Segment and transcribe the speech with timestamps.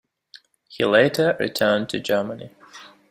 [0.67, 2.49] He later returned to Germany.